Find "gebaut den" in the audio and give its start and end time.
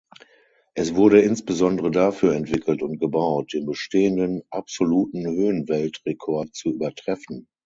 2.99-3.67